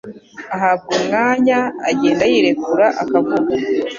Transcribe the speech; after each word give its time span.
ahabwa 0.55 0.91
umwanya 0.99 1.57
agenda 1.89 2.23
yirekura 2.31 2.85
akavuga 3.01 3.53